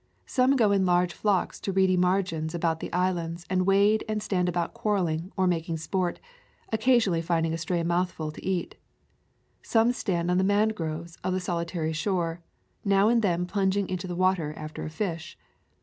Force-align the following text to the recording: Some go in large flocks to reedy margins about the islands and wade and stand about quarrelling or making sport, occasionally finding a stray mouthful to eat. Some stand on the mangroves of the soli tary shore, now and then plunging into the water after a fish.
Some 0.25 0.55
go 0.55 0.71
in 0.71 0.83
large 0.83 1.13
flocks 1.13 1.59
to 1.59 1.71
reedy 1.71 1.95
margins 1.95 2.55
about 2.55 2.79
the 2.79 2.91
islands 2.91 3.45
and 3.51 3.67
wade 3.67 4.03
and 4.09 4.19
stand 4.19 4.49
about 4.49 4.73
quarrelling 4.73 5.31
or 5.37 5.45
making 5.45 5.77
sport, 5.77 6.19
occasionally 6.73 7.21
finding 7.21 7.53
a 7.53 7.57
stray 7.59 7.83
mouthful 7.83 8.31
to 8.31 8.43
eat. 8.43 8.73
Some 9.61 9.91
stand 9.91 10.31
on 10.31 10.39
the 10.39 10.43
mangroves 10.43 11.19
of 11.23 11.33
the 11.33 11.39
soli 11.39 11.65
tary 11.65 11.93
shore, 11.93 12.41
now 12.83 13.09
and 13.09 13.21
then 13.21 13.45
plunging 13.45 13.87
into 13.89 14.07
the 14.07 14.15
water 14.15 14.55
after 14.57 14.83
a 14.83 14.89
fish. 14.89 15.37